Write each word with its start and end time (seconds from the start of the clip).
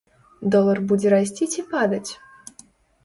Долар 0.55 0.77
будзе 0.93 1.07
расці 1.15 1.43
ці 1.57 1.61
падаць? 1.75 2.11